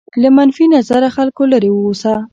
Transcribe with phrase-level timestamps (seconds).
[0.21, 2.13] له منفي نظره خلکو لرې واوسه.